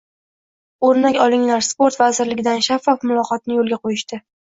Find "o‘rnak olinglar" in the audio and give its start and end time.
0.87-1.65